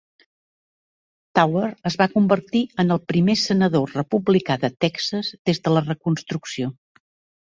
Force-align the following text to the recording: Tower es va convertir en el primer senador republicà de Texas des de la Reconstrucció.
Tower 1.39 1.67
es 1.89 1.97
va 2.01 2.07
convertir 2.13 2.61
en 2.83 2.95
el 2.95 3.01
primer 3.11 3.35
senador 3.41 3.93
republicà 3.99 4.57
de 4.63 4.71
Texas 4.85 5.29
des 5.51 5.61
de 5.67 5.75
la 5.77 5.87
Reconstrucció. 5.91 6.71